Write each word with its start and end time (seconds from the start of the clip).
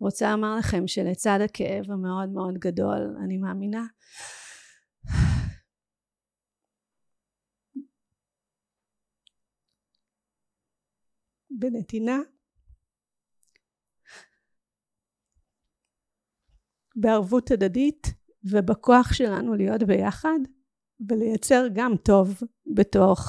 רוצה 0.00 0.30
לומר 0.30 0.56
לכם 0.58 0.86
שלצד 0.86 1.38
הכאב 1.44 1.90
המאוד 1.90 2.28
מאוד 2.28 2.54
גדול, 2.58 3.16
אני 3.24 3.38
מאמינה 3.38 3.86
בנתינה, 11.50 12.18
בערבות 16.96 17.50
הדדית 17.50 18.06
ובכוח 18.44 19.12
שלנו 19.12 19.54
להיות 19.54 19.82
ביחד 19.82 20.38
ולייצר 21.08 21.66
גם 21.74 21.92
טוב 22.04 22.40
בתוך 22.74 23.20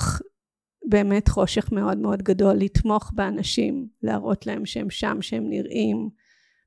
באמת 0.90 1.28
חושך 1.28 1.72
מאוד 1.72 1.98
מאוד 1.98 2.22
גדול, 2.22 2.54
לתמוך 2.58 3.12
באנשים, 3.16 3.88
להראות 4.02 4.46
להם 4.46 4.66
שהם 4.66 4.90
שם, 4.90 5.22
שהם 5.22 5.50
נראים, 5.50 6.10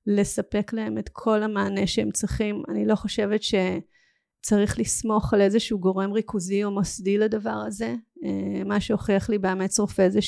לספק 0.06 0.72
להם 0.72 0.98
את 0.98 1.08
כל 1.12 1.42
המענה 1.42 1.86
שהם 1.86 2.10
צריכים. 2.10 2.62
אני 2.68 2.86
לא 2.86 2.94
חושבת 2.94 3.40
שצריך 3.42 4.78
לסמוך 4.78 5.34
על 5.34 5.40
איזשהו 5.40 5.78
גורם 5.78 6.12
ריכוזי 6.12 6.64
או 6.64 6.70
מוסדי 6.70 7.18
לדבר 7.18 7.62
הזה. 7.66 7.94
אה, 8.24 8.64
מה 8.64 8.80
שהוכיח 8.80 9.30
לי 9.30 9.38
באמץ 9.38 9.80
רופא 9.80 10.08
זה 10.08 10.20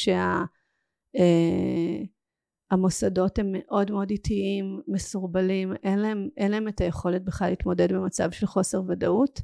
שהמוסדות 2.71 3.39
אה, 3.39 3.45
הם 3.45 3.53
מאוד 3.53 3.91
מאוד 3.91 4.11
איטיים, 4.11 4.81
מסורבלים, 4.89 5.73
אין 5.83 5.99
להם, 5.99 6.29
אין 6.37 6.51
להם 6.51 6.69
את 6.69 6.81
היכולת 6.81 7.25
בכלל 7.25 7.51
להתמודד 7.51 7.93
במצב 7.93 8.31
של 8.31 8.47
חוסר 8.47 8.83
ודאות. 8.89 9.41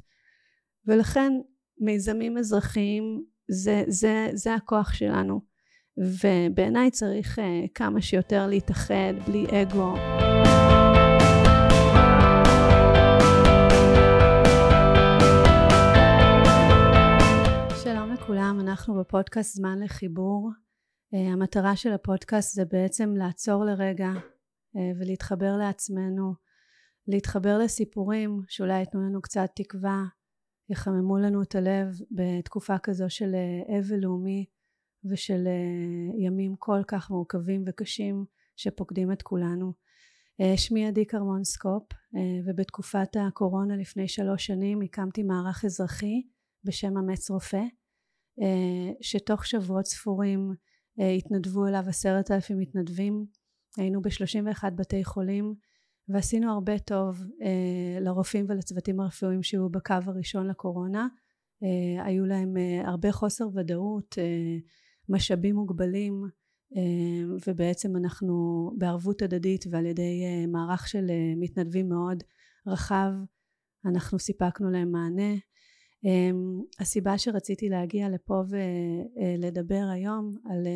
ולכן 0.85 1.33
מיזמים 1.79 2.37
אזרחיים 2.37 3.23
זה, 3.47 3.83
זה, 3.87 4.29
זה 4.33 4.53
הכוח 4.55 4.93
שלנו 4.93 5.48
ובעיניי 5.99 6.91
צריך 6.91 7.39
uh, 7.39 7.41
כמה 7.75 8.01
שיותר 8.01 8.47
להתאחד 8.47 9.13
בלי 9.27 9.45
אגו. 9.61 9.95
שלום 17.83 18.11
לכולם 18.13 18.57
אנחנו 18.61 18.99
בפודקאסט 18.99 19.55
זמן 19.55 19.79
לחיבור. 19.79 20.51
uh, 21.13 21.17
המטרה 21.33 21.75
של 21.75 21.93
הפודקאסט 21.93 22.55
זה 22.55 22.65
בעצם 22.65 23.13
לעצור 23.17 23.65
לרגע 23.65 24.09
uh, 24.15 24.79
ולהתחבר 24.99 25.57
לעצמנו 25.57 26.33
להתחבר 27.07 27.57
לסיפורים 27.57 28.41
שאולי 28.47 28.79
ייתנו 28.79 29.01
לנו 29.01 29.21
קצת 29.21 29.49
תקווה 29.55 30.03
יחממו 30.69 31.17
לנו 31.17 31.41
את 31.41 31.55
הלב 31.55 31.87
בתקופה 32.11 32.77
כזו 32.77 33.05
של 33.09 33.35
אבל 33.79 33.95
לאומי 33.95 34.45
ושל 35.05 35.47
אה, 35.47 36.25
ימים 36.25 36.55
כל 36.59 36.81
כך 36.87 37.09
מורכבים 37.11 37.63
וקשים 37.67 38.25
שפוקדים 38.55 39.11
את 39.11 39.21
כולנו. 39.21 39.73
אה, 40.41 40.57
שמי 40.57 40.87
עדי 40.87 41.05
קרמון 41.05 41.43
סקופ 41.43 41.83
ובתקופת 42.45 43.15
הקורונה 43.27 43.75
לפני 43.77 44.07
שלוש 44.07 44.45
שנים 44.45 44.81
הקמתי 44.81 45.23
מערך 45.23 45.65
אזרחי 45.65 46.21
בשם 46.63 46.97
אמץ 46.97 47.29
רופא 47.29 47.61
שתוך 49.01 49.45
שבועות 49.45 49.85
ספורים 49.85 50.53
התנדבו 51.17 51.67
אליו 51.67 51.83
עשרת 51.87 52.31
אלפים 52.31 52.57
מתנדבים 52.57 53.25
היינו 53.77 54.01
בשלושים 54.01 54.47
ואחד 54.47 54.71
בתי 54.75 55.03
חולים 55.03 55.55
ועשינו 56.09 56.51
הרבה 56.51 56.79
טוב 56.79 57.23
אה, 57.41 57.99
לרופאים 58.01 58.45
ולצוותים 58.49 58.99
הרפואיים 58.99 59.43
שהיו 59.43 59.69
בקו 59.69 59.93
הראשון 60.05 60.47
לקורונה 60.47 61.07
אה, 61.63 62.05
היו 62.05 62.25
להם 62.25 62.57
אה, 62.57 62.89
הרבה 62.89 63.11
חוסר 63.11 63.47
ודאות 63.55 64.15
אה, 64.17 64.57
משאבים 65.09 65.55
מוגבלים 65.55 66.23
אה, 66.77 67.35
ובעצם 67.47 67.95
אנחנו 67.95 68.33
בערבות 68.77 69.21
הדדית 69.21 69.65
ועל 69.71 69.85
ידי 69.85 70.23
אה, 70.25 70.47
מערך 70.47 70.87
של 70.87 71.05
אה, 71.09 71.33
מתנדבים 71.37 71.89
מאוד 71.89 72.23
רחב 72.67 73.11
אנחנו 73.85 74.19
סיפקנו 74.19 74.71
להם 74.71 74.91
מענה. 74.91 75.33
הסיבה 76.79 77.17
שרציתי 77.17 77.69
להגיע 77.69 78.09
לפה 78.09 78.41
ולדבר 78.49 79.83
היום 79.93 80.31
על 80.45 80.67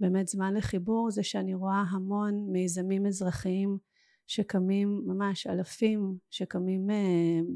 באמת 0.00 0.28
זמן 0.28 0.54
לחיבור 0.54 1.10
זה 1.10 1.22
שאני 1.22 1.54
רואה 1.54 1.84
המון 1.90 2.46
מיזמים 2.52 3.06
אזרחיים 3.06 3.78
שקמים 4.26 5.02
ממש 5.06 5.46
אלפים 5.46 6.16
שקמים 6.30 6.86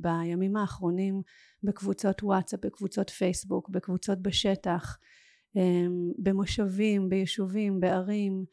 בימים 0.01 0.57
האחרונים 0.57 1.23
בקבוצות 1.63 2.23
וואטסאפ, 2.23 2.61
בקבוצות 2.65 3.11
פייסבוק, 3.11 3.69
בקבוצות 3.69 4.23
בשטח, 4.23 4.99
במושבים, 6.19 7.09
ביישובים, 7.09 7.81
בערים, 7.81 8.45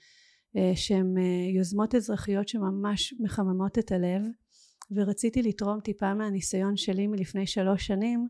uh, 0.57 0.59
שהם 0.75 1.15
uh, 1.17 1.55
יוזמות 1.57 1.95
אזרחיות 1.95 2.47
שממש 2.47 3.13
מחממות 3.19 3.79
את 3.79 3.91
הלב. 3.91 4.21
ורציתי 4.91 5.41
לתרום 5.41 5.79
טיפה 5.79 6.13
מהניסיון 6.13 6.77
שלי 6.77 7.07
מלפני 7.07 7.47
שלוש 7.47 7.87
שנים 7.87 8.27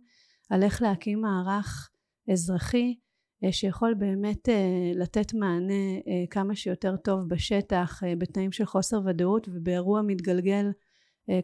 על 0.50 0.64
איך 0.64 0.82
להקים 0.82 1.22
מערך 1.22 1.90
אזרחי 2.32 2.96
אה, 3.44 3.52
שיכול 3.52 3.94
באמת 3.94 4.50
אה, 4.50 4.92
לתת 4.96 5.34
מענה 5.34 5.94
אה, 6.08 6.24
כמה 6.30 6.56
שיותר 6.56 6.96
טוב 6.98 7.30
בשטח 7.30 8.02
בתנאים 8.18 8.52
של 8.52 8.66
חוסר 8.66 9.02
ודאות 9.06 9.50
ובאירוע 9.54 10.02
מתגלגל 10.02 10.66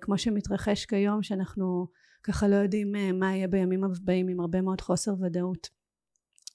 כמו 0.02 0.18
שמתרחש 0.18 0.86
כיום 0.86 1.24
שאנחנו 1.24 1.88
ככה 2.24 2.48
לא 2.48 2.56
יודעים 2.56 2.92
מה 3.14 3.36
יהיה 3.36 3.48
בימים 3.48 3.84
הבאים 3.84 4.28
עם 4.28 4.40
הרבה 4.40 4.62
מאוד 4.62 4.82
חוסר 4.82 5.14
ודאות 5.22 5.68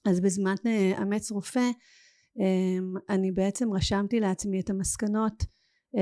אז 0.05 0.19
בזמן 0.19 0.55
אמץ 1.01 1.31
רופא 1.31 1.69
אני 3.09 3.31
בעצם 3.31 3.73
רשמתי 3.73 4.19
לעצמי 4.19 4.59
את 4.59 4.69
המסקנות 4.69 5.43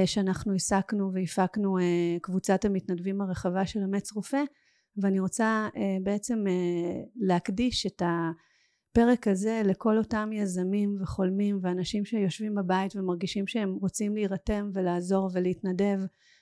שאנחנו 0.06 0.56
הסקנו 0.56 1.14
והפקנו 1.14 1.78
קבוצת 2.22 2.66
המתנדבים 2.66 3.22
הרחבה 3.22 3.66
של 3.66 3.80
אמץ 3.84 4.12
רופא 4.12 4.44
ואני 4.97 5.19
רוצה 5.19 5.68
בעצם 6.03 6.44
להקדיש 7.16 7.86
את. 7.86 8.02
הפרק 8.94 9.28
הזה 9.28 9.62
לכל 9.66 9.97
אותם 9.97 10.30
יזמים 10.34 10.97
וחולמים 11.02 11.59
ואנשים 11.62 12.06
שיושבים 12.06 12.56
בבית 12.56 12.96
ומרגישים 12.96 13.47
שהם 13.47 13.78
רוצים 13.81 14.16
להירתם 14.16 14.70
ולעזור 14.74 15.30
ולהתנדב 15.34 16.00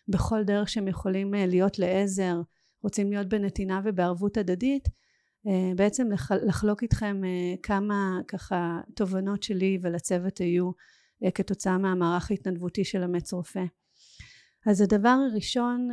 בכל 0.08 0.44
דרך 0.44 0.70
שהם 0.70 0.88
יכולים 0.88 1.36
אה, 1.36 1.46
להיות 1.46 1.80
לעזר, 1.80 2.42
רוצים 2.84 3.10
להיות 3.10 3.28
בנתינה 3.28 3.82
ובערבות 3.84 4.38
הדדית, 4.38 4.88
אה, 4.88 4.92
בעצם 5.76 6.08
לחלוק 6.48 6.84
איתכם 6.84 7.22
אה, 7.26 7.56
כמה 7.64 8.20
ככה 8.28 8.80
תובנות 8.96 9.44
שלי 9.44 9.80
ולצוות 9.82 10.38
היו 10.38 10.72
כתוצאה 11.34 11.78
מהמערך 11.78 12.32
ההתנדבותי 12.32 12.84
של 12.84 13.04
אמץ 13.04 13.34
רופא. 13.34 13.64
אז 14.68 14.82
הדבר 14.82 15.18
הראשון 15.32 15.90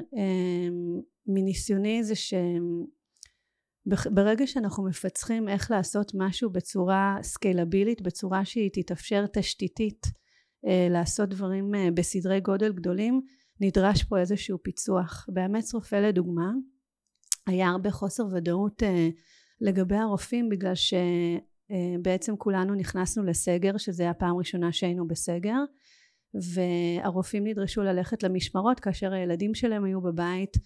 מניסיוני 1.26 2.04
זה 2.04 2.14
שהם 2.14 2.84
ברגע 3.86 4.46
שאנחנו 4.46 4.84
מפצחים 4.84 5.48
איך 5.48 5.70
לעשות 5.70 6.12
משהו 6.14 6.50
בצורה 6.50 7.16
סקיילבילית, 7.22 8.02
בצורה 8.02 8.44
שהיא 8.44 8.70
תתאפשר 8.72 9.26
תשתיתית 9.26 10.06
אה, 10.66 10.88
לעשות 10.90 11.28
דברים 11.28 11.74
אה, 11.74 11.88
בסדרי 11.94 12.40
גודל 12.40 12.72
גדולים, 12.72 13.20
נדרש 13.60 14.04
פה 14.04 14.18
איזשהו 14.18 14.58
פיצוח. 14.62 15.26
באמץ 15.28 15.74
רופא 15.74 15.96
לדוגמה, 15.96 16.52
היה 17.48 17.68
הרבה 17.68 17.90
חוסר 17.90 18.22
ודאות 18.32 18.82
אה, 18.82 19.08
לגבי 19.60 19.96
הרופאים 19.96 20.48
בגלל 20.48 20.72
שבעצם 20.74 22.36
כולנו 22.36 22.74
נכנסנו 22.74 23.24
לסגר, 23.24 23.76
שזה 23.76 24.10
הפעם 24.10 24.34
הראשונה 24.34 24.72
שהיינו 24.72 25.08
בסגר, 25.08 25.58
והרופאים 26.54 27.46
נדרשו 27.46 27.82
ללכת 27.82 28.22
למשמרות 28.22 28.80
כאשר 28.80 29.12
הילדים 29.12 29.54
שלהם 29.54 29.84
היו 29.84 30.00
בבית 30.00 30.56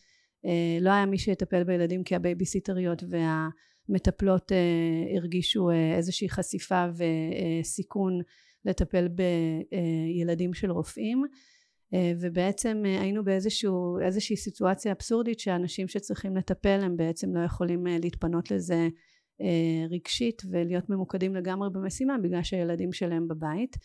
אה, 0.46 0.78
לא 0.80 0.90
היה 0.90 1.06
מי 1.06 1.18
שיטפל 1.18 1.64
בילדים 1.64 2.04
כי 2.04 2.14
הבייביסיטריות 2.14 3.02
והמטפלות 3.08 4.52
אה, 4.52 5.16
הרגישו 5.16 5.70
אה, 5.70 5.96
איזושהי 5.96 6.28
חשיפה 6.28 6.84
וסיכון 7.60 8.20
לטפל 8.64 9.08
בילדים 9.08 10.54
של 10.54 10.70
רופאים 10.70 11.22
ובעצם 12.20 12.82
היינו 12.84 13.24
באיזושהי 13.24 14.36
סיטואציה 14.36 14.92
אבסורדית 14.92 15.40
שאנשים 15.40 15.88
שצריכים 15.88 16.36
לטפל 16.36 16.80
הם 16.82 16.96
בעצם 16.96 17.36
לא 17.36 17.44
יכולים 17.44 17.86
להתפנות 17.86 18.50
לזה 18.50 18.88
רגשית 19.90 20.42
ולהיות 20.50 20.90
ממוקדים 20.90 21.34
לגמרי 21.34 21.68
במשימה 21.72 22.18
בגלל 22.22 22.42
שהילדים 22.42 22.92
שלהם 22.92 23.28
בבית. 23.28 23.76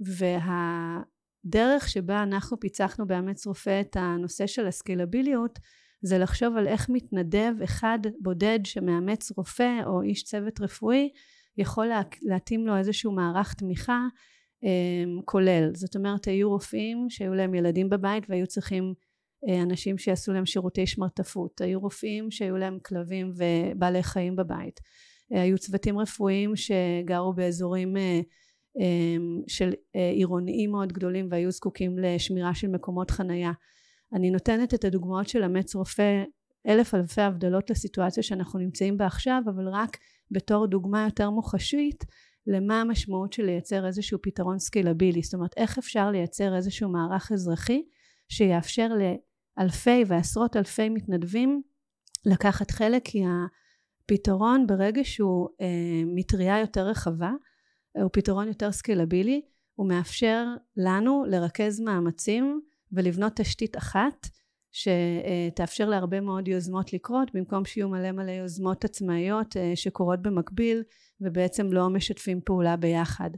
וה... 0.00 1.02
דרך 1.44 1.88
שבה 1.88 2.22
אנחנו 2.22 2.60
פיצחנו 2.60 3.06
באמץ 3.06 3.46
רופא 3.46 3.80
את 3.80 3.96
הנושא 3.96 4.46
של 4.46 4.66
הסקילביליות 4.66 5.58
זה 6.02 6.18
לחשוב 6.18 6.56
על 6.56 6.66
איך 6.66 6.88
מתנדב 6.88 7.52
אחד 7.64 7.98
בודד 8.20 8.58
שמאמץ 8.64 9.32
רופא 9.36 9.80
או 9.86 10.02
איש 10.02 10.24
צוות 10.24 10.60
רפואי 10.60 11.10
יכול 11.56 11.86
להתאים 12.22 12.66
לו 12.66 12.76
איזשהו 12.76 13.12
מערך 13.12 13.54
תמיכה 13.54 13.92
אה, 13.92 14.08
כולל. 15.24 15.70
זאת 15.74 15.96
אומרת 15.96 16.24
היו 16.24 16.50
רופאים 16.50 17.06
שהיו 17.10 17.34
להם 17.34 17.54
ילדים 17.54 17.88
בבית 17.88 18.24
והיו 18.28 18.46
צריכים 18.46 18.94
אה, 19.48 19.62
אנשים 19.62 19.98
שיעשו 19.98 20.32
להם 20.32 20.46
שירותי 20.46 20.86
שמרטפות. 20.86 21.60
היו 21.60 21.80
רופאים 21.80 22.30
שהיו 22.30 22.56
להם 22.56 22.78
כלבים 22.84 23.32
ובעלי 23.36 24.02
חיים 24.02 24.36
בבית. 24.36 24.80
אה, 25.32 25.42
היו 25.42 25.58
צוותים 25.58 25.98
רפואיים 25.98 26.52
שגרו 26.56 27.32
באזורים 27.32 27.96
של 29.46 29.72
עירוניים 30.14 30.70
מאוד 30.70 30.92
גדולים 30.92 31.28
והיו 31.30 31.50
זקוקים 31.50 31.98
לשמירה 31.98 32.54
של 32.54 32.68
מקומות 32.68 33.10
חנייה. 33.10 33.52
אני 34.12 34.30
נותנת 34.30 34.74
את 34.74 34.84
הדוגמאות 34.84 35.28
של 35.28 35.44
אמץ 35.44 35.74
רופא 35.74 36.24
אלף 36.68 36.94
אלפי 36.94 37.20
הבדלות 37.20 37.70
לסיטואציה 37.70 38.22
שאנחנו 38.22 38.58
נמצאים 38.58 38.98
בה 38.98 39.06
עכשיו 39.06 39.42
אבל 39.46 39.68
רק 39.68 39.96
בתור 40.30 40.66
דוגמה 40.66 41.04
יותר 41.04 41.30
מוחשית 41.30 42.04
למה 42.48 42.80
המשמעות 42.80 43.32
של 43.32 43.44
לייצר 43.44 43.86
איזשהו 43.86 44.18
פתרון 44.22 44.58
סקילבילי? 44.58 45.22
זאת 45.22 45.34
אומרת 45.34 45.54
איך 45.56 45.78
אפשר 45.78 46.10
לייצר 46.10 46.56
איזשהו 46.56 46.88
מערך 46.88 47.32
אזרחי 47.32 47.82
שיאפשר 48.28 48.88
לאלפי 48.88 50.04
ועשרות 50.06 50.56
אלפי 50.56 50.88
מתנדבים 50.88 51.62
לקחת 52.26 52.70
חלק? 52.70 53.02
כי 53.04 53.22
הפתרון 53.24 54.66
ברגע 54.66 55.04
שהוא 55.04 55.48
אה, 55.60 56.02
מטריה 56.06 56.60
יותר 56.60 56.86
רחבה 56.88 57.30
הוא 58.02 58.10
פתרון 58.12 58.48
יותר 58.48 58.72
סקילבילי 58.72 59.42
הוא 59.74 59.88
מאפשר 59.88 60.46
לנו 60.76 61.24
לרכז 61.28 61.80
מאמצים 61.80 62.60
ולבנות 62.92 63.32
תשתית 63.36 63.76
אחת 63.76 64.26
שתאפשר 64.72 65.88
להרבה 65.88 66.20
מאוד 66.20 66.48
יוזמות 66.48 66.92
לקרות 66.92 67.30
במקום 67.34 67.64
שיהיו 67.64 67.88
מלא 67.88 68.12
מלא 68.12 68.30
יוזמות 68.30 68.84
עצמאיות 68.84 69.56
אה, 69.56 69.72
שקורות 69.74 70.22
במקביל 70.22 70.82
ובעצם 71.20 71.72
לא 71.72 71.88
משתפים 71.88 72.40
פעולה 72.44 72.76
ביחד. 72.76 73.30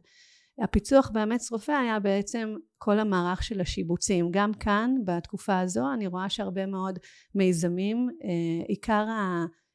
הפיצוח 0.63 1.11
באמץ 1.11 1.53
רופא 1.53 1.73
היה 1.73 2.01
בעצם 2.01 2.55
כל 2.79 2.99
המערך 2.99 3.43
של 3.43 3.61
השיבוצים 3.61 4.29
גם 4.31 4.55
כאן 4.55 4.95
בתקופה 5.05 5.61
הזו 5.61 5.93
אני 5.95 6.07
רואה 6.07 6.31
שהרבה 6.31 6.67
מאוד 6.67 6.99
מיזמים 7.35 8.09
אה, 8.25 8.65
עיקר 8.69 9.07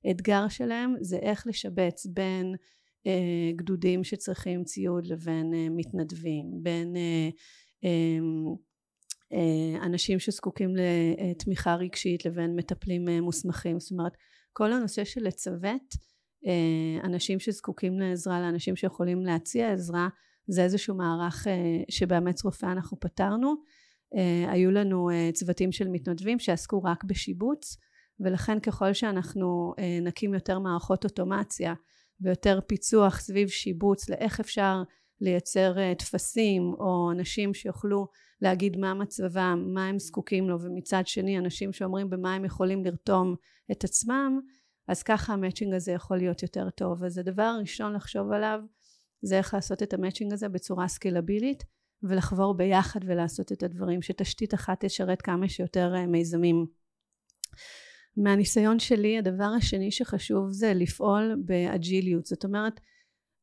האתגר 0.06 0.48
שלהם 0.48 0.96
זה 1.01 1.18
איך 1.18 1.48
לשבץ 1.48 2.06
בין 2.06 2.56
אה, 3.08 3.51
גדודים 3.56 4.04
שצריכים 4.04 4.63
ציוד 4.63 5.08
לבין 5.08 5.54
מתנדבים 5.75 6.46
בין 6.63 6.96
אה, 6.96 7.30
אנשים 9.81 10.19
שזקוקים 10.19 10.69
לתמיכה 10.75 11.75
רגשית 11.75 12.25
לבין 12.25 12.56
מטפלים 12.56 13.10
אה, 13.10 13.22
מוסמכים. 13.22 13.80
זאת 13.80 13.92
אומרת 13.92 14.12
כל 14.54 14.74
הנושא 14.74 15.04
של 15.04 15.24
לצוות 15.24 15.95
אה, 16.48 17.06
אנשים 17.06 17.39
שזקוקים 17.39 18.00
לעזרה 18.00 18.39
לאנשים 18.39 18.75
שיכולים 18.75 19.25
להציע 19.25 19.72
עזרה 19.72 20.07
זה 20.48 20.63
איזשהו 20.63 20.95
מערך 20.95 21.48
שבאמץ 21.89 22.44
רופא 22.44 22.66
אנחנו 22.66 23.00
פתרנו. 23.00 23.54
היו 24.48 24.72
לנו 24.72 25.10
צוותים 25.33 25.72
של 25.72 25.88
מתנדבים 25.88 26.39
שעסקו 26.39 26.83
רק 26.83 27.04
בשיבוץ 27.04 27.77
ולכן 28.19 28.60
ככל 28.60 28.94
שאנחנו 28.94 29.74
נקים 30.01 30.33
יותר 30.33 30.60
מערכות 30.60 31.04
אוטומציה 31.04 31.74
ויותר 32.22 32.60
פיצוח 32.68 33.19
סביב 33.19 33.48
שיבוץ 33.48 34.10
לאיך 34.10 34.39
אפשר 34.39 34.83
לייצר 35.22 35.94
טפסים 35.98 36.62
או 36.80 37.12
אנשים 37.12 37.54
שיוכלו 37.54 38.07
להגיד 38.42 38.78
מה 38.78 38.94
מצבם, 38.94 39.66
מה 39.74 39.88
הם 39.88 40.00
זקוקים 40.00 40.50
לו, 40.50 40.62
ומצד 40.62 41.08
שני 41.08 41.38
אנשים 41.38 41.74
שאומרים 41.74 42.10
במה 42.10 42.36
הם 42.36 42.46
יכולים 42.46 42.86
לרתום 42.86 43.36
את 43.72 43.84
עצמם, 43.84 44.40
אז 44.88 45.04
ככה 45.04 45.34
המצ'ינג 45.34 45.74
הזה 45.74 45.92
יכול 45.92 46.18
להיות 46.18 46.44
יותר 46.44 46.70
טוב. 46.70 47.04
אז 47.04 47.18
הדבר 47.18 47.44
הראשון 47.44 47.94
לחשוב 47.94 48.32
עליו 48.32 48.60
זה 49.22 49.38
איך 49.38 49.54
לעשות 49.54 49.84
את 49.84 49.94
המצ'ינג 49.94 50.34
הזה 50.34 50.50
בצורה 50.50 50.88
סקילבילית, 50.88 51.64
ולחבור 52.04 52.58
ביחד 52.58 53.00
ולעשות 53.06 53.52
את 53.52 53.64
הדברים, 53.64 54.02
שתשתית 54.02 54.54
אחת 54.54 54.86
תשרת 54.86 55.22
כמה 55.22 55.50
שיותר 55.50 55.96
אה, 55.96 56.06
מיזמים. 56.06 56.66
מהניסיון 58.18 58.80
שלי 58.80 59.18
הדבר 59.18 59.52
השני 59.58 59.92
שחשוב 59.92 60.52
זה 60.52 60.74
לפעול 60.74 61.36
באג'יליות, 61.46 62.26
זאת 62.26 62.44
אומרת 62.46 62.80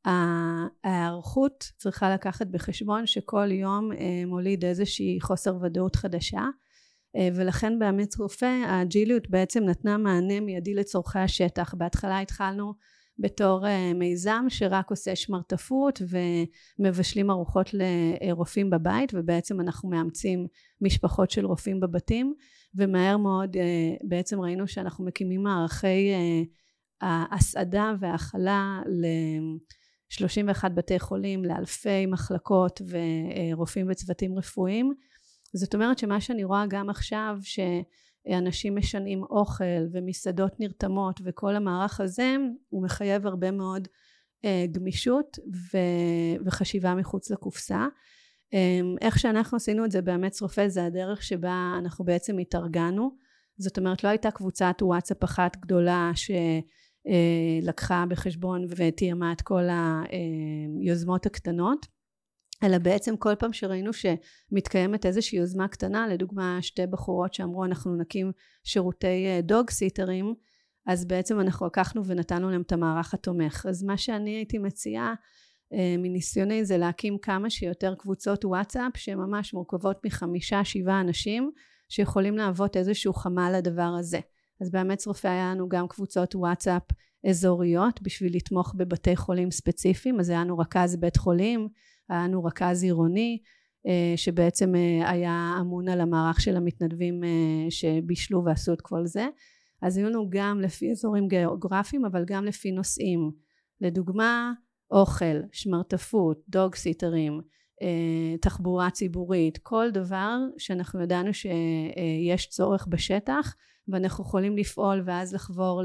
ההיערכות 0.05 1.73
צריכה 1.77 2.15
לקחת 2.15 2.47
בחשבון 2.47 3.07
שכל 3.07 3.51
יום 3.51 3.93
אה, 3.93 4.27
מוליד 4.27 4.65
איזושהי 4.65 5.19
חוסר 5.21 5.57
ודאות 5.63 5.97
חדשה 5.97 6.45
אה, 7.17 7.29
ולכן 7.35 7.79
באמץ 7.79 8.19
רופא 8.19 8.63
האג'יליות 8.67 9.31
בעצם 9.31 9.65
נתנה 9.65 9.99
מענה 9.99 10.41
מיידי 10.41 10.75
לצורכי 10.75 11.19
השטח. 11.19 11.75
בהתחלה 11.75 12.21
התחלנו 12.21 12.75
בתור 13.19 13.67
אה, 13.67 13.93
מיזם 13.95 14.45
שרק 14.49 14.91
עושה 14.91 15.17
שמרטפות 15.17 16.03
ומבשלים 16.79 17.31
ארוחות 17.31 17.71
לרופאים 17.75 18.71
בבית 18.71 19.13
ובעצם 19.15 19.61
אנחנו 19.61 19.89
מאמצים 19.89 20.47
משפחות 20.81 21.31
של 21.31 21.47
רופאים 21.47 21.81
בבתים 21.81 22.35
ומהר 22.75 23.17
מאוד 23.17 23.57
בעצם 24.09 24.41
ראינו 24.41 24.69
שאנחנו 24.69 25.05
מקימים 25.05 25.43
מערכי 25.43 26.11
ההסעדה 27.01 27.93
והאכלה 28.01 28.81
31 30.13 30.73
בתי 30.75 30.99
חולים 30.99 31.45
לאלפי 31.45 32.07
מחלקות 32.07 32.83
ורופאים 32.89 33.87
וצוותים 33.91 34.39
רפואיים. 34.39 34.93
זאת 35.55 35.75
אומרת 35.75 35.99
שמה 35.99 36.21
שאני 36.21 36.45
רואה 36.45 36.65
גם 36.69 36.91
עכשיו 36.91 37.39
שאנשים 37.43 38.77
משנים 38.77 39.23
אוכל 39.23 39.65
ומסעדות 39.93 40.61
נרתמות 40.61 41.21
וכל 41.25 41.57
המערך 41.57 42.01
הזה 42.01 42.37
הוא 42.69 42.83
מחייב 42.83 43.27
הרבה 43.27 43.51
מאוד 43.51 43.89
אה, 44.45 44.65
גמישות 44.73 45.39
וחשיבה 46.45 46.95
מחוץ 46.95 47.31
לקופסה. 47.31 47.87
אמ, 48.53 48.97
איך 49.01 49.19
שאנחנו 49.19 49.57
עשינו 49.57 49.85
את 49.85 49.91
זה 49.91 50.03
באמץ 50.03 50.43
רופא 50.43 50.69
זה 50.69 50.85
הדרך 50.85 51.23
שבה 51.23 51.75
אנחנו 51.79 52.05
בעצם 52.05 52.39
התארגנו. 52.39 53.11
זאת 53.59 53.79
אומרת 53.79 54.05
לא 54.05 54.09
הייתה 54.09 54.31
קבוצת 54.31 54.75
וואטסאפ 54.83 55.25
אחת 55.25 55.57
גדולה 55.57 56.11
ש... 56.15 56.31
אה, 57.07 57.59
לקחה 57.63 58.05
בחשבון 58.09 58.67
ותיאמה 58.77 59.33
את 59.33 59.43
כל 59.43 59.63
היוזמות 60.81 61.27
הקטנות. 61.27 61.87
אלא 62.63 62.79
בעצם 62.79 63.17
כל 63.17 63.35
פעם 63.35 63.53
שראינו 63.53 63.91
שמתקיימת 63.93 65.07
איזושהי 65.07 65.39
יוזמה 65.39 65.69
קטנה 65.69 66.07
לדוגמה 66.09 66.59
שתי 66.61 66.87
בחורות 66.87 67.35
שאמרו 67.35 67.65
אנחנו 67.65 67.97
נקים 67.97 68.33
שירותי 68.65 69.27
דוג 69.43 69.67
אה, 69.69 69.75
סיטרים 69.75 70.35
אז 70.87 71.05
בעצם 71.05 71.41
אנחנו 71.41 71.67
לקחנו 71.67 72.07
ונתנו 72.07 72.51
להם 72.51 72.63
את 72.63 72.73
המערך 72.73 73.15
התומך. 73.15 73.67
אז 73.69 73.83
מה 73.83 73.97
שאני 73.97 74.31
הייתי 74.31 74.59
מציעה 74.59 75.15
אה, 75.73 75.95
מניסיוני 75.99 76.65
זה 76.65 76.79
להקים 76.79 77.19
כמה 77.19 77.51
שיותר 77.51 77.95
קבוצות 77.95 78.45
וואטסאפ 78.45 78.97
שממש 78.97 79.55
מורכבות 79.55 80.01
מחמישה 80.07 80.65
שבעה 80.65 81.01
אנשים 81.01 81.51
שיכולים 81.89 82.37
להוות 82.37 82.77
איזשהו 82.77 83.15
חמ"ל 83.15 83.55
לדבר 83.59 83.95
הזה 83.99 84.21
אז 84.63 84.71
באמץ 84.71 85.07
רופא 85.07 85.29
היה 85.29 85.51
לנו 85.55 85.69
גם 85.69 85.89
קבוצות 85.89 86.35
וואטסאפ 86.35 86.83
אזוריות 87.31 88.03
בשביל 88.03 88.37
לתמוך 88.37 88.75
בבתי 88.77 89.17
חולים 89.17 89.51
ספציפיים 89.51 90.21
אז 90.21 90.29
היה 90.29 90.41
לנו 90.41 90.59
רכז 90.59 90.97
בית 90.97 91.17
חולים 91.17 91.69
היה 92.09 92.25
לנו 92.25 92.45
רכז 92.45 92.83
עירוני 92.83 93.39
אה, 93.87 94.17
שבעצם 94.17 94.75
אה, 94.75 95.11
היה 95.11 95.55
אמון 95.61 95.89
על 95.89 96.01
המערך 96.01 96.41
של 96.41 96.57
המתנדבים 96.57 97.25
אה, 97.25 97.71
שבישלו 97.71 98.45
ועשו 98.45 98.73
את 98.73 98.81
כל 98.81 99.07
זה. 99.07 99.27
אז 99.83 99.97
היו 99.97 100.09
לנו 100.09 100.27
גם 100.31 100.61
לפי 100.61 100.91
אזורים 100.91 101.29
גיאוגרפיים 101.29 102.05
אבל 102.05 102.25
גם 102.27 102.45
לפי 102.45 102.71
נושאים. 102.71 103.31
לדוגמה 103.81 104.53
אוכל, 104.91 105.41
שמרטפות, 105.53 106.43
דוג 106.49 106.75
סיטרים, 106.75 107.41
תחבורה 108.41 108.91
ציבורית, 108.91 109.59
כל 109.59 109.91
דבר 109.91 110.37
שאנחנו 110.59 111.03
ידענו 111.03 111.35
שיש 111.35 112.49
צורך 112.49 112.87
בשטח 112.87 113.55
ואנחנו 113.89 114.25
יכולים 114.25 114.57
לפעול 114.57 115.03
ואז 115.07 115.35
לחבור 115.35 115.83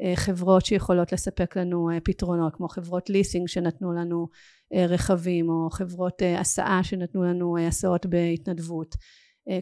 לחברות 0.00 0.66
שיכולות 0.66 1.12
לספק 1.12 1.56
לנו 1.56 1.90
אה, 1.90 2.00
פתרונות 2.00 2.56
כמו 2.56 2.68
חברות 2.68 3.10
ליסינג 3.10 3.48
שנתנו 3.48 3.92
לנו 3.92 4.28
אה, 4.74 4.86
רכבים 4.86 5.48
או 5.48 5.70
חברות 5.70 6.22
אה, 6.22 6.40
הסעה 6.40 6.84
שנתנו 6.84 7.24
לנו 7.24 7.58
הסעות 7.58 8.06
בהתנדבות. 8.06 8.94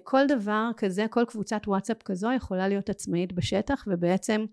כל 0.02 0.26
דבר 0.28 0.70
כזה 0.76 1.06
כל 1.10 1.24
קבוצת 1.28 1.60
וואטסאפ 1.66 2.02
כזו 2.02 2.28
יכולה 2.36 2.68
להיות 2.68 2.90
עצמאית 2.90 3.32
בשטח 3.32 3.84
ובעצם 3.86 4.44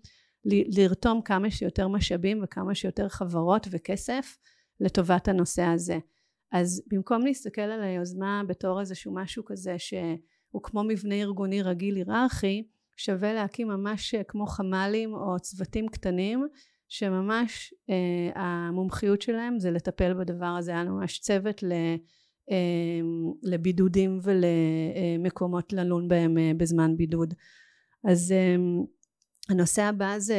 לרתום 0.44 1.22
כמה 1.22 1.50
שיותר 1.50 1.88
משאבים 1.88 2.40
וכמה 2.44 2.74
שיותר 2.74 3.08
חברות 3.08 3.66
וכסף 3.70 4.36
לטובת 4.80 5.28
הנושא 5.28 5.62
הזה. 5.62 5.98
אז 6.52 6.82
במקום 6.90 7.22
להסתכל 7.26 7.60
על 7.60 7.82
היוזמה 7.82 8.42
בתור 8.48 8.80
איזשהו 8.80 9.14
משהו 9.14 9.44
כזה 9.44 9.78
שהוא 9.78 10.62
כמו 10.62 10.84
מבנה 10.84 11.14
ארגוני 11.14 11.62
רגיל 11.62 11.96
היררכי 11.96 12.68
שווה 12.96 13.34
להקים 13.34 13.68
ממש 13.68 14.14
אה, 14.14 14.24
כמו 14.24 14.46
חמ"לים 14.46 15.14
או 15.14 15.36
צוותים 15.40 15.88
קטנים 15.88 16.46
שממש 16.88 17.74
אה, 17.90 18.42
המומחיות 18.42 19.22
שלהם 19.22 19.58
זה 19.58 19.70
לטפל 19.70 20.14
בדבר 20.14 20.46
הזה. 20.58 20.70
היה 20.70 20.84
ממש 20.84 21.18
צוות 21.18 21.62
ל, 21.62 21.72
אה, 22.50 23.00
לבידודים 23.42 24.18
ולמקומות 24.22 25.72
ללון 25.72 26.08
בהם 26.08 26.38
אה, 26.38 26.52
בזמן 26.56 26.96
בידוד. 26.96 27.34
אז 28.04 28.32
אה, 28.32 28.56
הנושא 29.48 29.82
הבא 29.82 30.18
זה 30.18 30.36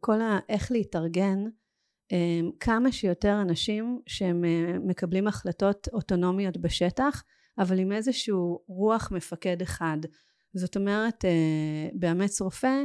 כל 0.00 0.20
ה... 0.20 0.38
איך 0.48 0.72
להתארגן 0.72 1.44
אה, 2.12 2.40
כמה 2.60 2.92
שיותר 2.92 3.40
אנשים 3.42 4.00
שהם 4.06 4.44
אה, 4.44 4.78
מקבלים 4.78 5.26
החלטות 5.26 5.88
אוטונומיות 5.92 6.56
בשטח 6.56 7.24
אבל 7.58 7.78
עם 7.78 7.92
איזשהו 7.92 8.60
רוח 8.68 9.12
מפקד 9.12 9.62
אחד 9.62 9.98
זאת 10.56 10.76
אומרת 10.76 11.24
אה, 11.24 11.88
באמץ 11.94 12.40
רופא 12.40 12.82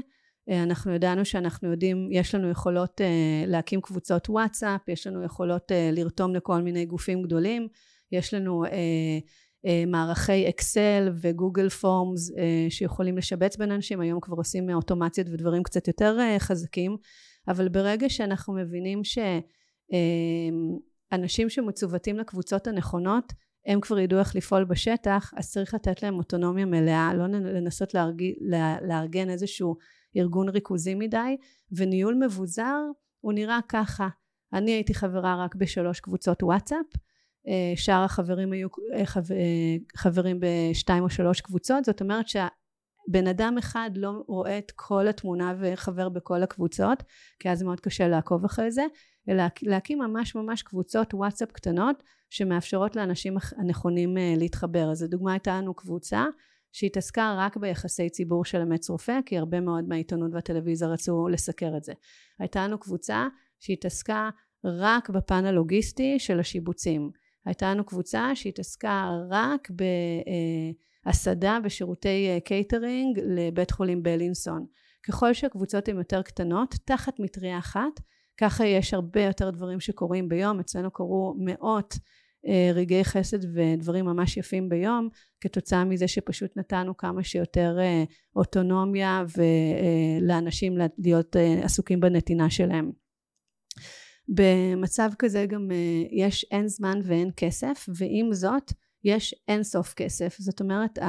אנחנו 0.50 0.94
ידענו 0.94 1.26
שאנחנו 1.26 1.72
יודעים, 1.72 2.10
יש 2.12 2.36
לנו 2.36 2.50
יכולות 2.50 3.02
להקים 3.48 3.82
קבוצות 3.82 4.30
וואטסאפ, 4.30 4.90
יש 4.90 5.08
לנו 5.08 5.24
יכולות 5.24 5.72
לרתום 5.92 6.36
לכל 6.36 6.62
מיני 6.62 6.86
גופים 6.86 7.22
גדולים, 7.22 7.68
יש 8.12 8.34
לנו 8.34 8.64
מערכי 9.88 10.50
אקסל 10.50 11.10
וגוגל 11.22 11.70
פורמס 11.70 12.32
שיכולים 12.70 13.18
לשבץ 13.18 13.58
בין 13.58 13.72
אנשים, 13.72 14.02
היום 14.02 14.20
כבר 14.20 14.36
עושים 14.36 14.70
אוטומציות 14.70 15.28
ודברים 15.30 15.64
קצת 15.64 15.88
יותר 15.88 16.18
חזקים, 16.40 16.98
אבל 17.48 17.70
ברגע 17.70 18.10
שאנחנו 18.10 18.54
מבינים 18.54 19.02
שאנשים 21.14 21.50
שמצוותים 21.50 22.18
לקבוצות 22.18 22.68
הנכונות 22.68 23.34
הם 23.66 23.82
כבר 23.82 24.00
ידעו 24.00 24.20
איך 24.20 24.36
לפעול 24.36 24.64
בשטח 24.64 25.34
אז 25.38 25.52
צריך 25.52 25.74
לתת 25.74 26.04
להם 26.04 26.18
אוטונומיה 26.18 26.66
מלאה 26.66 27.14
לא 27.14 27.28
לנסות 27.28 27.94
להרג... 27.94 28.24
לארגן 28.82 29.30
איזשהו 29.30 29.76
ארגון 30.18 30.50
ריכוזי 30.50 30.96
מדי 30.96 31.38
וניהול 31.72 32.16
מבוזר 32.26 32.80
הוא 33.20 33.34
נראה 33.34 33.60
ככה. 33.70 34.08
אני 34.54 34.72
הייתי 34.72 34.94
חברה 34.94 35.44
רק 35.44 35.56
בשלוש 35.56 36.00
קבוצות 36.00 36.44
וואטסאפ 36.44 36.86
אה, 37.48 37.74
שאר 37.76 38.04
החברים 38.04 38.52
היו 38.52 38.68
אה, 38.94 39.00
אה, 39.00 39.76
חברים 39.96 40.40
בשתיים 40.40 41.04
או 41.04 41.10
שלוש 41.10 41.42
קבוצות 41.42 41.86
זאת 41.86 42.02
אומרת 42.02 42.28
שהבן 42.28 43.28
אדם 43.30 43.56
אחד 43.58 43.92
לא 43.96 44.24
רואה 44.28 44.58
את 44.58 44.72
כל 44.76 45.08
התמונה 45.08 45.54
וחבר 45.60 46.10
בכל 46.10 46.44
הקבוצות 46.44 47.04
כי 47.40 47.50
אז 47.50 47.64
מאוד 47.64 47.80
קשה 47.80 48.08
לעקוב 48.08 48.46
אחרי 48.46 48.72
זה 48.72 48.84
אלא 49.30 49.44
להקים 49.62 50.00
ממש 50.00 50.36
ממש 50.36 50.62
קבוצות 50.62 51.14
וואטסאפ 51.14 51.52
קטנות 51.52 52.04
שמאפשרות 52.32 52.96
לאנשים 52.96 53.36
הנכונים 53.58 54.18
אה, 54.18 54.34
להתחבר. 54.38 54.92
אז 54.92 55.04
לדוגמה 55.04 55.32
הייתה 55.32 55.58
לנו 55.58 55.74
קבוצה 55.74 56.26
שהתעסקה 56.72 57.36
רק 57.38 57.58
ביחסי 57.58 58.10
ציבור 58.10 58.46
של 58.46 58.62
אמץ 58.62 58.90
רופא 58.90 59.20
כי 59.26 59.38
הרבה 59.38 59.60
מאוד 59.60 59.88
מהעיתונות 59.88 60.32
והטלוויזיה 60.34 60.88
רצו 60.88 61.28
לסקר 61.28 61.78
את 61.78 61.84
זה. 61.84 61.94
הייתה 62.40 62.68
לנו 62.68 62.80
קבוצה 62.80 63.28
שהתעסקה 63.60 64.30
רק 64.64 65.10
בפן 65.10 65.46
הלוגיסטי 65.46 66.20
של 66.20 66.40
השיבוצים. 66.40 67.12
הייתה 67.46 67.72
לנו 67.72 67.86
קבוצה 67.86 68.32
שהתעסקה 68.36 69.10
רק 69.30 69.72
בהסעדה 71.06 71.58
ושירותי 71.64 72.40
קייטרינג 72.46 73.20
לבית 73.20 73.72
חולים 73.72 74.04
בלינסון 74.04 74.66
ככל 75.08 75.34
שהקבוצות 75.34 75.88
הן 75.88 75.98
יותר 75.98 76.22
קטנות 76.22 76.76
תחת 76.86 77.20
מטריה 77.20 77.58
אחת 77.58 78.00
ככה 78.42 78.66
יש 78.66 78.94
הרבה 78.94 79.22
יותר 79.24 79.50
דברים 79.50 79.80
שקורים 79.80 80.30
ביום. 80.30 80.60
אצלנו 80.60 80.92
קרו 80.92 81.36
מאות 81.38 81.94
אה, 81.94 82.00
רגעי 82.74 83.04
חסד 83.04 83.38
ודברים 83.56 84.06
ממש 84.06 84.38
יפים 84.38 84.70
ביום 84.70 85.10
כתוצאה 85.42 85.86
מזה 85.86 86.08
שפשוט 86.08 86.58
נתנו 86.58 86.98
כמה 86.98 87.24
שיותר 87.24 87.78
אה, 87.80 88.04
אוטונומיה 88.36 89.24
לאנשים 90.22 90.78
להיות 90.98 91.36
אה, 91.36 91.64
עסוקים 91.64 92.00
בנתינה 92.00 92.50
שלהם. 92.50 92.92
במצב 94.28 95.10
כזה 95.20 95.46
גם 95.46 95.68
יש 96.12 96.46
אין 96.52 96.68
זמן 96.68 97.00
ואין 97.04 97.30
כסף 97.38 97.86
ועם 97.98 98.34
זאת 98.34 98.72
יש 99.04 99.36
אין 99.48 99.64
סוף 99.64 99.94
כסף. 99.94 100.36
זאת 100.40 100.62
אומרת 100.62 101.00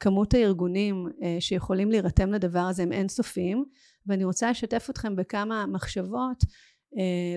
כמות 0.00 0.34
הארגונים 0.34 1.06
שיכולים 1.40 1.90
להירתם 1.90 2.32
לדבר 2.32 2.60
הזה 2.60 2.82
הם 2.82 2.92
אין 2.92 3.08
סופיים 3.08 3.64
ואני 4.06 4.24
רוצה 4.24 4.50
לשתף 4.50 4.86
אתכם 4.90 5.16
בכמה 5.16 5.66
מחשבות 5.66 6.44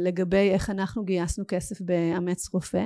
לגבי 0.02 0.50
איך 0.50 0.70
אנחנו 0.70 1.06
גייסנו 1.06 1.44
כסף 1.48 1.82
באמץ 1.82 2.54
רופא 2.54 2.86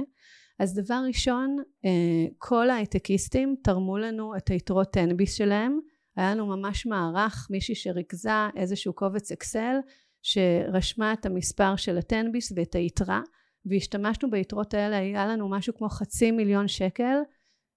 אז 0.62 0.74
דבר 0.75 1.01
ראשון 1.08 1.58
אה, 1.86 2.25
כל 2.38 2.70
ההייטקיסטים 2.70 3.56
תרמו 3.63 3.98
לנו 3.98 4.38
את 4.38 4.48
היתרות 4.50 4.94
תנביס 4.94 5.34
שלהם. 5.34 5.80
היה 6.15 6.36
לנו 6.36 6.48
ממש 6.48 6.86
מערך 6.86 7.48
מישהי 7.50 7.75
שריכזה 7.75 8.48
איזשהו 8.56 8.94
קובץ 8.94 9.32
אקסל 9.32 9.75
שרשמה 10.22 11.13
את 11.13 11.25
המספר 11.25 11.75
של 11.75 11.98
הטנביס 11.98 12.53
ואת 12.56 12.75
היתרה 12.75 13.22
והשתמשנו 13.65 14.30
ביתרות 14.30 14.74
האלה 14.74 14.98
היה 14.98 15.27
לנו 15.27 15.50
משהו 15.50 15.74
כמו 15.77 15.89
חצי 15.89 16.32
מיליון 16.32 16.68
שקל 16.68 17.18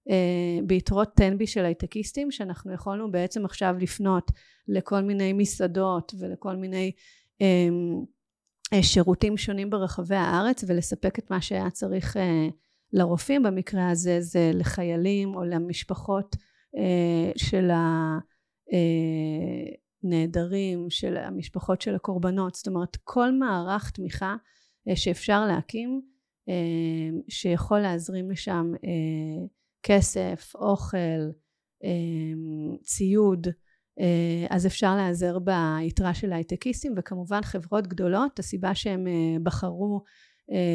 אה, 0.09 0.59
ביתרות 0.67 1.15
תנביס 1.15 1.49
של 1.49 1.65
הייטקיסטים 1.65 2.31
שאנחנו 2.31 2.73
יכולנו 2.73 3.11
בעצם 3.11 3.45
עכשיו 3.45 3.75
לפנות 3.79 4.31
לכל 4.67 5.01
מיני 5.01 5.33
מסעדות 5.33 6.13
ולכל 6.19 6.55
מיני 6.55 6.91
אה, 7.41 8.83
שירותים 8.83 9.37
שונים 9.37 9.69
ברחבי 9.69 10.15
הארץ 10.15 10.63
ולספק 10.67 11.19
את 11.19 11.31
מה 11.31 11.41
שהיה 11.41 11.69
צריך 11.69 12.17
לרופאים 12.95 13.43
במקרה 13.43 13.89
הזה 13.89 14.21
זה 14.21 14.51
לחיילים 14.53 15.35
או 15.35 15.43
למשפחות 15.43 16.35
אה, 16.77 17.31
של 17.37 17.69
הנעדרים 20.03 20.83
אה, 20.83 20.89
של 20.89 21.17
המשפחות 21.17 21.81
של 21.81 21.95
הקורבנות. 21.95 22.55
זאת 22.55 22.67
אומרת 22.67 22.97
כל 23.03 23.31
מערך 23.31 23.91
תמיכה 23.91 24.35
אה, 24.89 24.95
שאפשר 24.95 25.45
להקים 25.45 26.01
שיכול 27.29 27.79
להזרים 27.79 28.31
לשם 28.31 28.73
כסף 29.83 30.51
אוכל 30.55 31.29
ציוד 32.83 33.47
אז 34.49 34.67
אפשר 34.67 34.95
להיעזר 34.95 35.37
ביתרה 35.39 36.13
של 36.13 36.33
ההייטקיסטים 36.33 36.93
וכמובן 36.97 37.41
חברות 37.41 37.87
גדולות 37.87 38.39
הסיבה 38.39 38.75
שהם 38.75 39.07
בחרו 39.43 40.01
אה, 40.05 40.09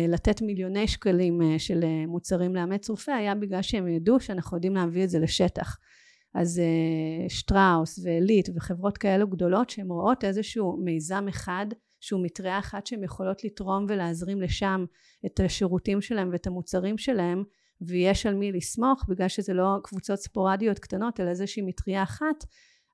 לתת 0.08 0.42
מיליוני 0.42 0.88
שקלים 0.88 1.42
אה, 1.42 1.58
של 1.58 1.84
אה, 1.84 2.06
מוצרים 2.06 2.54
לאמץ 2.54 2.90
רופא 2.90 3.10
היה 3.10 3.34
בגלל 3.34 3.62
שהם 3.62 3.88
ידעו 3.88 4.20
שאנחנו 4.20 4.56
יודעים 4.56 4.74
להביא 4.74 5.04
את 5.04 5.10
זה 5.10 5.18
לשטח. 5.18 5.76
אז 6.34 6.62
שטראוס 7.28 7.98
ועלית 8.04 8.48
וחברות 8.54 8.98
כאלו 8.98 9.28
גדולות 9.28 9.70
שהן 9.70 9.86
רואות 9.86 10.24
איזשהו 10.24 10.76
מיזם 10.84 11.28
אחד 11.28 11.66
שהוא 12.00 12.24
מטריה 12.24 12.58
אחת 12.58 12.86
שהן 12.86 13.04
יכולות 13.04 13.44
לתרום 13.44 13.86
ולהזרים 13.88 14.40
לשם 14.40 14.84
את 15.26 15.40
השירותים 15.40 16.00
שלהם 16.00 16.28
ואת 16.32 16.46
המוצרים 16.46 16.98
שלהם 16.98 17.44
ויש 17.80 18.26
על 18.26 18.34
מי 18.34 18.52
לסמוך 18.52 19.04
בגלל 19.08 19.28
שזה 19.28 19.52
לא 19.52 19.76
קבוצות 19.82 20.18
ספורדיות 20.18 20.78
קטנות 20.78 21.20
אלא 21.20 21.28
איזושהי 21.28 21.62
מטריה 21.62 22.02
אחת 22.02 22.44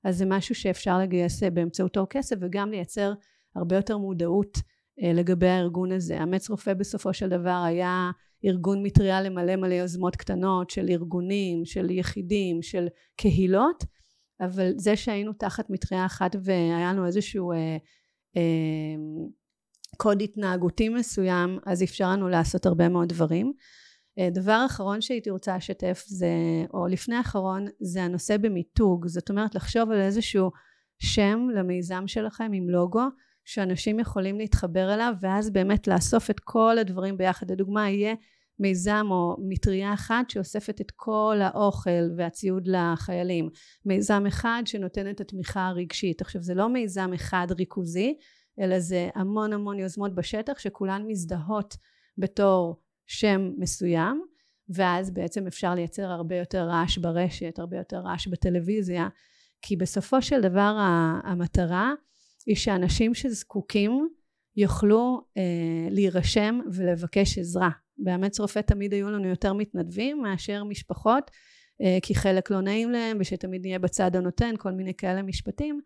אז 0.03 0.17
זה 0.17 0.25
משהו 0.25 0.55
שאפשר 0.55 0.99
לגייס 0.99 1.43
באמצעותו 1.43 2.07
כסף 2.09 2.35
וגם 2.41 2.71
לייצר 2.71 3.13
הרבה 3.55 3.75
יותר 3.75 3.97
מודעות 3.97 4.57
אה, 4.57 4.76
לגבי 4.97 5.47
הארגון 5.47 5.91
הזה. 5.91 6.23
אמץ 6.23 6.49
רופא 6.49 6.73
בסופו 6.73 7.13
של 7.13 7.29
דבר 7.29 7.63
היה 7.65 8.11
ארגון 8.45 8.83
מטריה 8.83 9.21
למלא 9.21 9.55
מלא 9.55 9.73
יוזמות 9.73 10.15
קטנות 10.15 10.69
של 10.69 10.89
ארגונים, 10.89 11.65
של 11.65 11.91
יחידים, 11.91 12.61
של 12.61 12.87
קהילות, 13.15 13.83
אבל 14.41 14.71
זה 14.77 14.95
שהיינו 14.95 15.33
תחת 15.33 15.69
מטריה 15.69 16.05
אחת 16.05 16.35
והיה 16.43 16.93
לנו 16.93 17.05
איזשהו 17.05 17.51
אה, 17.51 17.77
אה, 18.37 18.41
קוד 19.97 20.21
התנהגותי 20.21 20.89
מסוים, 20.89 21.59
אז 21.65 21.83
אפשר 21.83 22.11
לנו 22.11 22.29
לעשות 22.29 22.65
הרבה 22.65 22.89
מאוד 22.89 23.09
דברים. 23.09 23.53
אה, 24.19 24.29
דבר 24.29 24.63
אחרון 24.65 25.01
שהייתי 25.01 25.29
רוצה 25.29 25.57
לשתף 25.57 26.03
זה, 26.07 26.31
או 26.73 26.87
לפני 26.87 27.19
אחרון, 27.19 27.65
זה 27.79 28.03
הנושא 28.03 28.37
במיתוג, 28.37 29.07
זאת 29.07 29.29
אומרת 29.29 29.55
לחשוב 29.55 29.91
על 29.91 29.99
איזשהו 29.99 30.51
שם 30.99 31.39
למיזם 31.55 32.03
שלכם 32.07 32.51
עם 32.53 32.69
לוגו 32.69 33.03
שאנשים 33.47 33.99
יכולים 33.99 34.37
להתחבר 34.37 34.93
אליו 34.93 35.13
ואז 35.21 35.49
באמת 35.49 35.87
לאסוף 35.87 36.29
את 36.29 36.39
כל 36.39 36.77
הדברים 36.79 37.17
ביחד. 37.17 37.51
לדוגמה 37.51 37.89
יהיה 37.89 38.15
מיזם 38.59 39.07
או 39.11 39.35
מטריה 39.49 39.93
אחת 39.93 40.29
שאוספת 40.29 40.81
את 40.81 40.91
כל 40.91 41.39
האוכל 41.41 42.11
והציוד 42.17 42.67
לחיילים. 42.67 43.49
מיזם 43.85 44.23
אחד 44.27 44.63
שנותן 44.65 45.09
את 45.09 45.21
התמיכה 45.21 45.67
הרגשית. 45.67 46.21
עכשיו 46.21 46.41
זה 46.41 46.53
לא 46.53 46.69
מיזם 46.69 47.11
אחד 47.15 47.47
ריכוזי 47.57 48.17
אלא 48.59 48.79
זה 48.79 49.09
המון 49.15 49.53
המון 49.53 49.79
יוזמות 49.79 50.15
בשטח 50.15 50.59
שכולן 50.59 51.03
מזדהות 51.07 51.75
בתור 52.17 52.81
שם 53.05 53.51
מסוים 53.57 54.25
ואז 54.69 55.11
בעצם 55.11 55.47
אפשר 55.47 55.75
לייצר 55.75 56.11
הרבה 56.11 56.35
יותר 56.35 56.63
רעש 56.63 56.97
ברשת 56.97 57.59
הרבה 57.59 57.77
יותר 57.77 57.97
רעש 57.97 58.27
בטלוויזיה 58.27 59.07
כי 59.61 59.75
בסופו 59.75 60.21
של 60.21 60.41
דבר 60.41 60.77
המטרה 61.23 61.93
היא 62.45 62.55
שאנשים 62.55 63.13
שזקוקים 63.13 64.09
יוכלו 64.55 65.21
אה, 65.37 65.87
להירשם 65.89 66.59
ולבקש 66.73 67.37
עזרה. 67.37 67.69
באמץ 67.97 68.39
רופא 68.39 68.59
תמיד 68.59 68.93
היו 68.93 69.09
לנו 69.09 69.27
יותר 69.27 69.53
מתנדבים 69.53 70.21
מאשר 70.21 70.63
משפחות 70.63 71.31
אה, 71.81 71.97
כי 72.01 72.15
חלק 72.15 72.51
לא 72.51 72.61
נעים 72.61 72.91
להם 72.91 73.17
ושתמיד 73.19 73.61
נהיה 73.61 73.79
בצד 73.79 74.15
הנותן 74.15 74.53
כל 74.57 74.71
מיני 74.71 74.93
כאלה 74.93 75.21
משפטים 75.21 75.81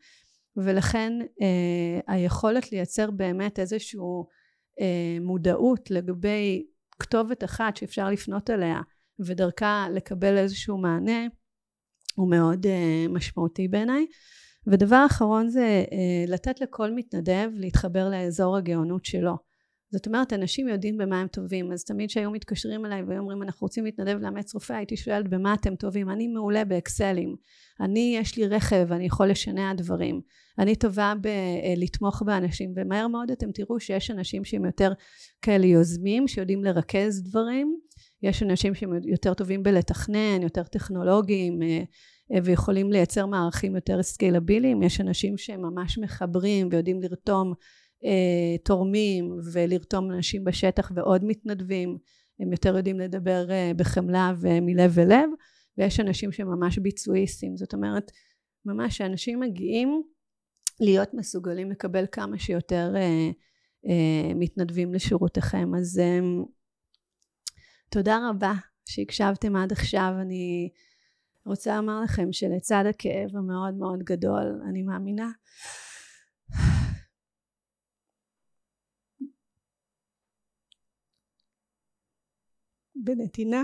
ולכן 0.58 1.14
אה, 1.42 2.14
היכולת 2.14 2.72
לייצר 2.72 3.12
באמת 3.12 3.60
איזושהי 3.60 4.00
אה, 4.82 5.18
מודעות 5.22 5.92
לגבי 5.92 6.66
כתובת 7.00 7.44
אחת 7.44 7.78
שאפשר 7.78 8.10
לפנות 8.10 8.50
אליה 8.50 8.82
ודרכה 9.26 9.88
לקבל 9.94 10.38
איזשהו 10.38 10.78
מענה 10.78 11.28
הוא 12.16 12.30
מאוד 12.30 12.66
אה, 12.66 13.06
משמעותי 13.10 13.68
בעיניי 13.68 14.06
ודבר 14.68 15.06
אחרון 15.06 15.50
זה 15.50 15.84
אה, 15.92 16.26
לתת 16.28 16.62
לכל 16.62 16.92
מתנדב 16.92 17.50
להתחבר 17.54 18.10
לאזור 18.10 18.58
הגאונות 18.58 19.06
שלו. 19.06 19.52
זאת 19.92 20.08
אומרת 20.08 20.34
אנשים 20.34 20.68
יודעים 20.68 20.98
במה 20.98 21.22
הם 21.22 21.28
טובים 21.28 21.72
אז 21.72 21.84
תמיד 21.84 22.10
כשהיו 22.10 22.32
מתקשרים 22.32 22.86
אליי 22.86 23.04
והיו 23.04 23.20
אומרים 23.20 23.44
אנחנו 23.44 23.66
רוצים 23.66 23.86
להתנדב 23.86 24.18
לאמץ 24.22 24.54
רופא 24.54 24.74
הייתי 24.74 24.98
שואלת 24.98 25.28
במה 25.30 25.54
אתם 25.54 25.76
טובים? 25.76 26.10
אני 26.10 26.28
מעולה 26.28 26.66
באקסלים. 26.66 27.36
אני 27.82 28.16
יש 28.18 28.38
לי 28.38 28.48
רכב 28.48 28.88
אני 28.92 29.06
יכול 29.06 29.30
לשנע 29.30 29.74
דברים. 29.74 30.22
אני 30.60 30.76
טובה 30.76 31.14
בלתמוך 31.22 32.22
באנשים 32.22 32.74
ומהר 32.76 33.08
מאוד 33.08 33.32
אתם 33.32 33.52
תראו 33.52 33.80
שיש 33.80 34.12
אנשים 34.12 34.46
שהם 34.46 34.66
יותר 34.66 34.94
כאלה 35.42 35.66
יוזמים 35.66 36.28
שיודעים 36.28 36.64
לרכז 36.64 37.24
דברים. 37.24 37.78
יש 38.24 38.44
אנשים 38.44 38.76
שהם 38.76 38.92
יותר 39.06 39.34
טובים 39.34 39.64
בלתכנן 39.64 40.42
יותר 40.42 40.64
טכנולוגיים 40.64 41.62
אה, 41.62 41.68
אה, 41.68 41.84
ויכולים 42.44 42.92
לייצר 42.92 43.26
מערכים 43.26 43.76
יותר 43.76 44.04
סקיילביליים 44.04 44.84
יש 44.84 45.02
אנשים 45.02 45.38
שהם 45.38 45.62
ממש 45.62 45.98
מחברים 45.98 46.70
ויודעים 46.72 47.02
לרתום 47.02 47.54
אה, 48.06 48.58
תורמים 48.66 49.38
ולרתום 49.54 50.12
אנשים 50.12 50.44
בשטח 50.44 50.92
ועוד 50.96 51.26
מתנדבים 51.26 51.98
הם 52.40 52.52
יותר 52.52 52.78
יודעים 52.78 53.00
לדבר 53.00 53.52
אה, 53.52 53.72
בחמלה 53.76 54.34
ומלב 54.40 54.92
ולב 54.94 55.30
ויש 55.78 56.00
אנשים 56.00 56.32
שממש 56.32 56.78
ביצועיסטים. 56.78 57.58
זאת 57.58 57.74
אומרת 57.74 58.12
ממש 58.66 58.98
שאנשים 58.98 59.40
מגיעים 59.40 60.04
להיות 60.80 61.14
מסוגלים 61.14 61.72
לקבל 61.72 62.06
כמה 62.12 62.40
שיותר 62.40 62.94
אה, 62.96 63.30
אה, 63.90 64.34
מתנדבים 64.36 64.94
לשירותיכם 64.94 65.76
אז 65.76 66.00
אה, 66.00 66.20
תודה 67.90 68.30
רבה 68.30 68.54
שהקשבתם 68.86 69.56
עד 69.56 69.72
עכשיו. 69.72 70.14
אני 70.22 70.70
רוצה 71.46 71.76
לומר 71.76 72.02
לכם 72.04 72.32
שלצד 72.32 72.84
הכאב 72.90 73.36
המאוד 73.36 73.74
מאוד 73.74 74.00
גדול 74.04 74.62
אני 74.70 74.84
מאמינה 74.84 75.32
בנתינה 82.96 83.64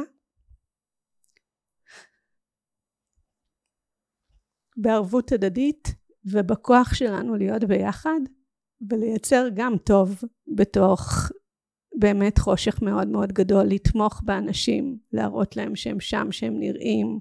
בערבות 4.77 5.31
הדדית 5.31 5.87
ובכוח 6.25 6.93
שלנו 6.93 7.35
להיות 7.35 7.63
ביחד 7.63 8.19
ולייצר 8.89 9.47
גם 9.55 9.73
טוב 9.85 10.21
בתוך 10.55 11.01
באמת 11.99 12.37
חושך 12.37 12.81
מאוד 12.81 13.07
מאוד 13.07 13.31
גדול 13.31 13.63
לתמוך 13.67 14.21
באנשים 14.25 14.97
להראות 15.11 15.55
להם 15.55 15.75
שהם 15.75 15.99
שם 15.99 16.31
שהם 16.31 16.59
נראים 16.59 17.19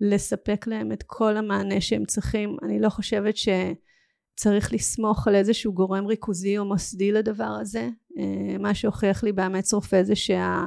לספק 0.00 0.66
להם 0.66 0.92
את 0.92 1.02
כל 1.06 1.36
המענה 1.36 1.80
שהם 1.80 2.04
צריכים. 2.04 2.56
אני 2.62 2.80
לא 2.80 2.88
חושבת 2.88 3.34
שצריך 3.36 4.72
לסמוך 4.72 5.28
על 5.28 5.34
איזשהו 5.34 5.72
גורם 5.72 6.06
ריכוזי 6.06 6.58
או 6.58 6.64
מוסדי 6.64 7.12
לדבר 7.12 7.56
הזה. 7.60 7.88
אה, 8.18 8.58
מה 8.58 8.74
שהוכיח 8.74 9.24
לי 9.24 9.32
באמץ 9.32 9.74
רופא 9.74 10.02
זה 10.02 10.16
שה 10.16 10.64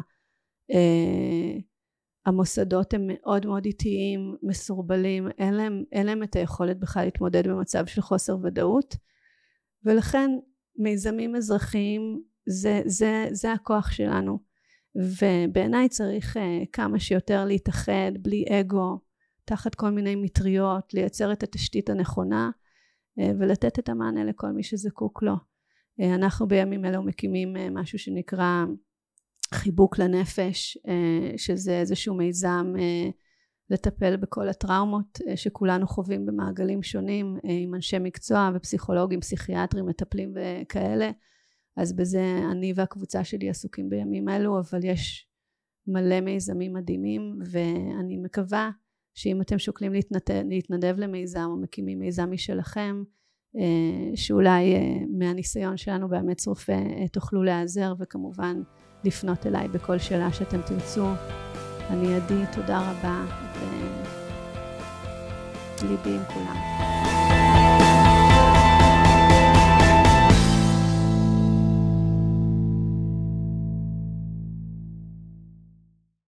אה, 0.71 1.59
הם 2.93 3.07
מאוד 3.07 3.45
מאוד 3.45 3.65
איטיים, 3.65 4.35
מסורבלים, 4.43 5.27
אין 5.37 5.53
להם, 5.53 5.83
אין 5.91 6.05
להם 6.05 6.23
את 6.23 6.35
היכולת 6.35 6.79
בכלל 6.79 7.05
להתמודד 7.05 7.47
במצב 7.47 7.85
של 7.85 8.01
חוסר 8.01 8.37
ודאות. 8.43 8.95
ולכן 9.85 10.31
מיזמים 10.77 11.35
אזרחיים 11.35 12.21
זה, 12.45 12.81
זה, 12.85 13.27
זה 13.31 13.53
הכוח 13.53 13.91
שלנו. 13.91 14.39
ובעיניי 14.95 15.89
צריך 15.89 16.37
uh, 16.37 16.39
כמה 16.73 16.99
שיותר 16.99 17.45
להתאחד 17.45 18.11
בלי 18.21 18.45
אגו 18.49 18.99
תחת 19.47 19.75
כל 19.75 19.89
מיני 19.89 20.15
מטריות 20.15 20.93
לייצר 20.93 21.31
את 21.31 21.43
התשתית 21.43 21.89
הנכונה 21.89 22.49
uh, 23.19 23.23
ולתת 23.39 23.79
את 23.79 23.89
המענה 23.89 24.23
לכל 24.23 24.51
מי 24.51 24.63
שזקוק 24.63 25.23
לו. 25.23 25.33
uh, 25.33 26.05
אנחנו 26.15 26.47
בימים 26.47 26.85
אלו 26.85 27.03
מקימים 27.03 27.55
uh, 27.55 27.59
משהו 27.71 27.99
שנקרא 27.99 28.65
חיבוק 29.53 29.99
לנפש 29.99 30.77
אה, 30.87 31.37
שזה 31.37 31.79
איזשהו 31.79 32.15
מיזם 32.15 32.73
אה, 32.79 33.09
לטפל 33.69 34.17
בכל 34.17 34.49
הטראומות 34.49 35.19
אה, 35.27 35.37
שכולנו 35.37 35.87
חווים 35.87 36.25
במעגלים 36.25 36.83
שונים 36.83 37.37
עם 37.43 37.75
אנשי 37.75 37.99
מקצוע 37.99 38.51
ופסיכולוגים 38.55 39.21
פסיכיאטרים 39.21 39.85
מטפלים 39.85 40.33
וכאלה. 40.35 41.11
אז 41.77 41.95
בזה 41.95 42.39
אני 42.51 42.73
והקבוצה 42.75 43.23
שלי 43.23 43.49
עסוקים 43.49 43.89
בימים 43.89 44.29
אלו 44.29 44.59
אבל 44.59 44.79
יש 44.83 45.27
מלא 45.87 46.21
מיזמים 46.21 46.73
מדהימים 46.73 47.39
ואני 47.51 48.17
מקווה 48.17 48.69
שאם 49.17 49.41
אתם 49.41 49.59
שוקלים 49.59 49.93
להתנדב, 49.93 50.43
להתנדב 50.49 50.95
למיזם 50.97 51.47
או 51.49 51.57
מקימים 51.57 51.99
מיזם 51.99 52.31
משלכם 52.31 53.03
שאולי 54.15 54.75
מהניסיון 55.17 55.77
שלנו 55.77 56.09
באמץ 56.09 56.47
רופא 56.47 56.79
תוכלו 57.11 57.43
להיעזר 57.43 57.93
וכמובן 57.99 58.61
לפנות 59.03 59.47
אליי 59.47 59.67
בכל 59.67 59.97
שאלה 59.97 60.33
שאתם 60.33 60.61
תרצו. 60.61 61.07
אני 61.89 62.15
עדי, 62.15 62.43
תודה 62.55 62.91
רבה, 62.91 63.25
וליבי 65.81 66.09
עם 66.09 66.23
כולם. 66.33 66.96